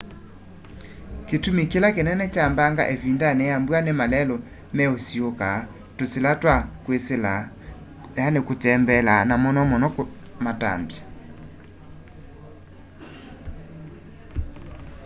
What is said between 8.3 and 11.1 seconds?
kutembeela na muno muno matambya